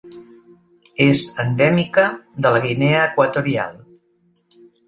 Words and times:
És 1.05 1.21
endèmica 1.43 2.07
de 2.47 2.55
la 2.57 2.65
Guinea 2.67 3.07
Equatorial. 3.13 3.81